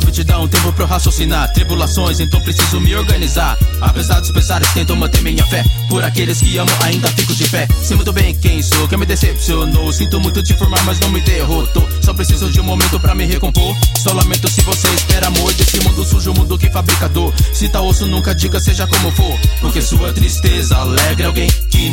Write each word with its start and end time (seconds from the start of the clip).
aptidão, 0.00 0.48
tempo 0.48 0.72
pra 0.72 0.84
eu 0.84 0.88
raciocinar. 0.88 1.52
Tribulações, 1.52 2.20
então 2.20 2.40
preciso 2.40 2.80
me 2.80 2.94
organizar. 2.94 3.58
Apesar 3.80 4.20
dos 4.20 4.30
pesares, 4.30 4.72
tento 4.72 4.96
manter 4.96 5.22
minha 5.22 5.44
fé. 5.46 5.64
Por 5.88 6.04
aqueles 6.04 6.40
que 6.40 6.56
amo, 6.58 6.70
ainda 6.82 7.08
fico 7.08 7.34
de 7.34 7.48
pé. 7.48 7.66
Sei 7.82 7.96
muito 7.96 8.12
bem 8.12 8.34
quem 8.34 8.62
sou, 8.62 8.88
quem 8.88 8.98
me 8.98 9.06
decepcionou. 9.06 9.92
Sinto 9.92 10.20
muito 10.20 10.42
te 10.42 10.52
informar, 10.52 10.82
mas 10.84 10.98
não 11.00 11.10
me 11.10 11.20
derrotou. 11.20 11.88
Só 12.02 12.14
preciso 12.14 12.50
de 12.50 12.60
um 12.60 12.64
momento 12.64 12.98
pra 13.00 13.14
me 13.14 13.24
recompor. 13.24 13.74
Só 13.98 14.12
lamento 14.12 14.48
se 14.48 14.62
você 14.62 14.88
espera 14.88 15.26
amor 15.28 15.52
desse 15.54 15.80
mundo 15.80 16.04
sujo, 16.04 16.32
mundo 16.34 16.58
que 16.58 16.70
fabrica 16.70 17.08
dor. 17.08 17.32
Se 17.52 17.68
tá 17.68 17.80
osso, 17.80 18.06
nunca 18.06 18.34
diga, 18.34 18.60
seja 18.60 18.86
como 18.86 19.10
for. 19.12 19.38
Porque 19.60 19.82
sua 19.82 20.12
tristeza 20.12 20.76
alegra 20.76 21.26
alguém 21.26 21.48
que 21.70 21.90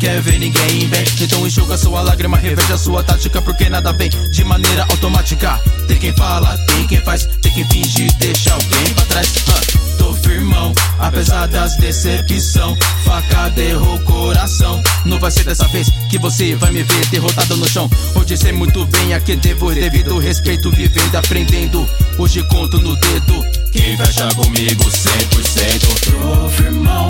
quer 0.00 0.20
ver 0.22 0.38
ninguém 0.38 0.88
bem. 0.88 1.04
Então 1.20 1.46
enxuga 1.46 1.76
sua 1.76 2.00
lágrima, 2.00 2.36
reveja 2.36 2.78
sua 2.78 3.02
tática, 3.02 3.42
porque 3.42 3.68
nada 3.68 3.92
vem 3.92 4.08
de 4.08 4.44
maneira 4.44 4.86
automática. 4.90 5.60
Tem 5.86 5.98
quem 5.98 6.12
fala, 6.14 6.56
tem 6.66 6.86
quem 6.86 7.00
faz, 7.02 7.26
tem 7.42 7.52
quem 7.52 7.64
finge, 7.68 8.06
deixa 8.18 8.54
alguém 8.54 8.94
pra 8.94 9.04
trás. 9.04 9.28
Uh, 9.28 9.96
tô 9.98 10.14
firmão, 10.14 10.72
apesar 10.98 11.46
das 11.48 11.76
decepção. 11.76 12.76
Facada 13.04 13.60
errou 13.60 13.98
coração. 14.00 14.82
Não 15.04 15.18
vai 15.18 15.30
ser 15.30 15.44
dessa 15.44 15.68
vez 15.68 15.90
que 16.08 16.18
você 16.18 16.54
vai 16.54 16.70
me 16.70 16.82
ver 16.82 17.06
derrotado 17.08 17.56
no 17.56 17.68
chão. 17.68 17.90
Hoje 18.14 18.36
sei 18.36 18.52
muito 18.52 18.86
bem 18.86 19.12
a 19.12 19.20
que 19.20 19.36
devo 19.36 19.72
devido 19.74 20.18
respeito, 20.18 20.70
vivendo, 20.70 21.14
aprendendo. 21.16 21.86
Hoje 22.18 22.42
conto 22.44 22.78
no 22.78 22.96
dedo. 22.96 23.44
Quem 23.72 23.96
fecha 23.96 24.26
comigo 24.34 24.84
100%? 24.84 26.40
Tô 26.40 26.48
firmão, 26.48 27.08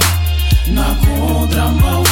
na 0.66 0.96
contramão. 0.96 2.02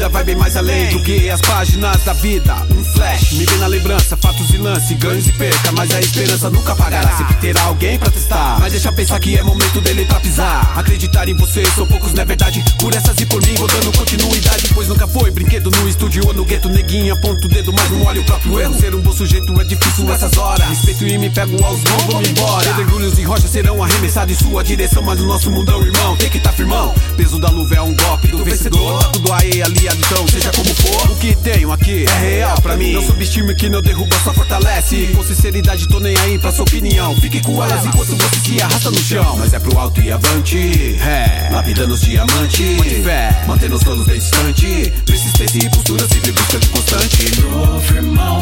Adormecida 0.00 0.08
vai 0.08 0.24
bem 0.24 0.36
mais 0.36 0.56
além 0.56 0.88
do 0.90 1.02
que 1.02 1.28
as 1.28 1.40
páginas 1.42 2.02
da 2.04 2.12
vida. 2.14 2.54
Um 2.70 2.84
flash, 2.84 3.32
me 3.32 3.44
vem 3.44 3.58
na 3.58 3.66
lembrança, 3.66 4.16
fatos 4.30 4.50
e 4.50 4.58
lance, 4.58 4.94
ganhos 4.94 5.26
e 5.26 5.32
perca, 5.32 5.72
mas 5.72 5.90
a 5.90 6.00
esperança 6.00 6.50
nunca 6.50 6.74
pagará. 6.76 7.16
Sempre 7.16 7.34
terá 7.36 7.62
alguém 7.62 7.98
pra 7.98 8.10
testar, 8.10 8.58
mas 8.60 8.72
deixa 8.72 8.92
pensar 8.92 9.18
que 9.18 9.36
é 9.36 9.42
momento 9.42 9.80
dele 9.80 10.04
pra 10.04 10.20
pisar. 10.20 10.72
Acreditar 10.78 11.28
em 11.28 11.34
você, 11.34 11.64
são 11.74 11.86
poucos, 11.86 12.12
não 12.12 12.22
é 12.22 12.24
verdade. 12.24 12.64
Por 12.78 12.94
essas 12.94 13.18
e 13.18 13.26
por 13.26 13.44
mim, 13.44 13.54
vou 13.54 13.66
dando 13.66 13.92
continuidade, 13.96 14.68
pois 14.72 14.88
nunca 14.88 15.06
foi 15.08 15.30
brinquedo 15.30 15.70
no 15.70 15.88
estúdio 15.88 16.26
ou 16.26 16.34
no 16.34 16.44
gueto. 16.44 16.68
Neguinha, 16.68 17.14
aponta 17.14 17.46
o 17.46 17.48
dedo, 17.48 17.72
mas 17.72 17.90
não 17.90 18.04
olha 18.04 18.20
o 18.20 18.24
próprio 18.24 18.60
erro. 18.60 18.78
Ser 18.78 18.94
um 18.94 19.00
bom 19.00 19.12
sujeito 19.12 19.60
é 19.60 19.64
difícil 19.64 20.12
essas 20.12 20.36
horas. 20.36 20.68
Respeito 20.68 21.06
e 21.06 21.18
me 21.18 21.30
pego 21.30 21.62
aos 21.64 21.82
mãos, 21.82 22.02
vou 22.04 22.22
embora. 22.22 22.68
Pedregulhos 22.68 23.18
e 23.18 23.24
rochas 23.24 23.50
serão 23.50 23.82
arremessados 23.82 24.34
em 24.34 24.44
sua 24.44 24.62
direção, 24.62 25.02
mas 25.02 25.20
o 25.20 25.26
nosso 25.26 25.50
mundão, 25.50 25.82
irmão, 25.82 26.16
tem 26.16 26.30
que 26.30 26.38
tá 26.38 26.52
firmão. 26.52 26.94
Peso 27.16 27.38
da 27.40 27.48
luva 27.50 27.74
é 27.74 27.82
um 27.82 27.94
golpe 27.96 28.28
do 28.28 28.44
vencedor. 28.44 29.00
Tá 29.00 29.08
tudo 29.08 29.32
aí, 29.32 29.62
aliado, 29.62 29.98
então, 29.98 30.28
seja 30.28 30.52
como 30.52 30.72
for. 30.74 31.10
O 31.10 31.16
que 31.16 31.34
tenho 31.36 31.72
aqui 31.72 32.04
é 32.04 32.18
real 32.18 32.60
pra 32.60 32.76
mim. 32.76 32.92
Não 32.92 33.02
subestime 33.02 33.54
que 33.54 33.68
não 33.68 33.82
derruba, 33.82 34.19
só 34.22 34.32
fortalece. 34.32 35.08
Com 35.14 35.22
sinceridade, 35.22 35.88
tô 35.88 35.98
nem 36.00 36.16
aí 36.18 36.38
pra 36.38 36.52
sua 36.52 36.62
opinião. 36.62 37.14
Fique 37.16 37.40
com 37.42 37.62
elas 37.62 37.84
enquanto 37.86 38.16
você 38.16 38.40
se 38.40 38.62
arrasta 38.62 38.90
no 38.90 38.98
chão. 38.98 39.36
Mas 39.38 39.52
é 39.52 39.58
pro 39.58 39.78
alto 39.78 40.00
e 40.00 40.12
avante. 40.12 40.96
É, 41.00 41.48
lapidando 41.52 41.94
os 41.94 42.00
diamantes. 42.00 42.76
Mande 42.76 43.02
fé, 43.02 43.44
mantendo 43.46 43.76
os 43.76 43.82
tolos 43.82 44.06
distante. 44.06 44.92
Persistência 45.06 45.58
e 45.58 45.70
postura 45.70 46.06
sempre 46.08 46.32
buscando 46.32 46.68
constante. 46.68 47.30
Tô 47.40 47.80
firmão, 47.80 48.38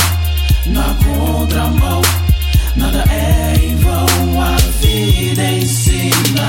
na 0.67 0.95
contramão. 1.05 2.03
Nada 2.77 3.05
é 3.11 3.55
em 3.65 3.77
vão, 3.77 4.41
a 4.41 4.57
vida 4.81 5.51
ensina. 5.51 6.49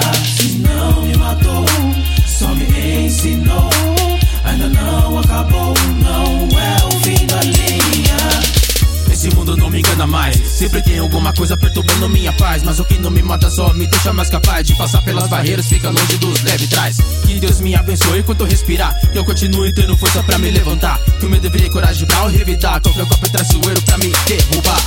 Sempre 10.60 10.82
tem 10.82 11.00
alguma 11.00 11.32
coisa 11.32 11.56
perturbando 11.56 12.10
minha 12.10 12.34
paz. 12.34 12.64
Mas 12.64 12.82
o 12.82 12.84
que 12.84 12.98
não 12.98 13.10
me 13.10 13.24
mata 13.24 13.50
só 13.50 13.74
me 13.74 13.88
deixa 13.88 14.12
mais 14.12 14.30
capaz 14.30 14.68
de 14.68 14.76
passar 14.76 15.02
pelas 15.04 15.30
barreiras, 15.30 15.66
fica 15.68 15.90
longe 15.90 16.18
dos 16.18 16.42
leve 16.44 16.68
trás. 16.68 16.98
Que 17.26 17.40
Deus 17.40 17.62
me 17.62 17.74
abençoe 17.76 18.20
enquanto 18.20 18.42
eu 18.42 18.46
respirar. 18.46 18.94
Que 19.10 19.18
eu 19.18 19.24
continue 19.24 19.72
tendo 19.72 19.96
força 19.96 20.22
pra 20.22 20.38
me 20.38 20.52
levantar. 20.52 21.00
Que 21.18 21.26
o 21.26 21.30
medo 21.30 21.44
deveria 21.44 21.70
coragem 21.70 22.06
pra 22.06 22.26
eu 22.26 22.28
revidar. 22.28 22.82
Qualquer 22.82 23.08
copo 23.08 23.26
é 23.26 23.30
traiçoeiro 23.30 23.82
pra 23.84 23.98
me 24.00 24.12
derrubar. 24.28 24.82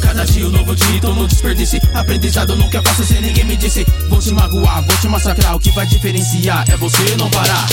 Cada 0.00 0.24
dia 0.24 0.44
um 0.44 0.50
novo 0.50 0.74
dia, 0.74 0.96
então 0.96 1.14
não 1.14 1.28
desperdice. 1.28 1.80
Aprendizado 1.94 2.56
nunca 2.56 2.78
é 2.78 2.82
fácil 2.82 3.04
se 3.04 3.14
ninguém 3.20 3.44
me 3.44 3.56
disse. 3.56 3.86
Vou 4.08 4.18
te 4.18 4.32
magoar, 4.32 4.84
vou 4.84 4.96
te 4.96 5.06
massacrar. 5.06 5.54
O 5.54 5.60
que 5.60 5.70
vai 5.70 5.86
diferenciar 5.86 6.64
é 6.68 6.76
você 6.76 7.14
não 7.16 7.30
parar. 7.30 7.64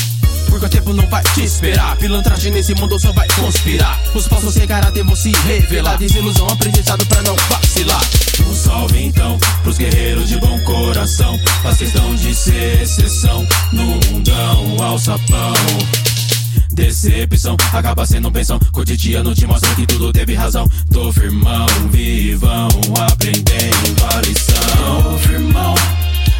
Porque 0.50 0.66
o 0.66 0.70
tempo 0.70 0.94
não 0.94 1.08
vai 1.08 1.24
te 1.34 1.44
esperar. 1.44 1.96
Pilantragem 1.98 2.52
nesse 2.52 2.74
mundo 2.76 3.00
só 3.00 3.12
vai 3.14 3.28
conspirar. 3.30 4.00
Os 4.14 4.28
passos 4.28 4.54
chegaram 4.54 4.90
até 4.90 5.04
você 5.04 5.20
se 5.20 5.32
revelar. 5.48 5.98
Desilusão 5.98 6.48
aprendizado 6.48 7.06
pra 7.06 7.22
não 7.24 7.36
vacilar. 7.50 8.02
Um 8.48 8.56
salve 8.56 9.04
então 9.04 9.38
pros 9.64 9.78
guerreiros 9.78 10.28
de 10.28 10.38
bom 10.40 10.60
coração. 10.62 11.40
Assistam 11.66 12.16
de 12.16 12.34
ser 12.34 12.82
exceção 12.82 13.46
no 13.72 13.84
mundão 13.84 14.82
alçapão. 14.82 15.54
Decepção 16.72 17.58
acaba 17.74 18.06
sendo 18.06 18.32
pensão. 18.32 18.60
Cotidiano 18.72 19.36
te 19.36 19.46
mostra 19.46 19.74
que 19.76 19.86
tudo 19.86 20.14
teve 20.14 20.34
razão. 20.34 20.68
Tô 20.92 21.12
firmão, 21.12 21.66
vivão, 21.92 22.70
aprendendo 23.00 24.06
a 24.16 24.22
lição. 24.22 25.04
Tô 25.04 25.18
firmão, 25.18 25.76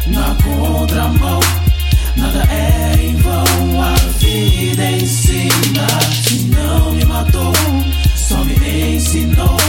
na 0.06 0.34
contramão. 0.42 1.39
You 9.12 9.26
know. 9.26 9.59